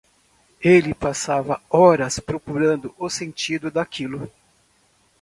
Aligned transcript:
Ela 0.63 0.95
passava 0.95 1.61
horas 1.69 2.19
procurando 2.19 2.91
o 2.97 3.07
sentido 3.07 3.69
daquilo. 3.69 4.27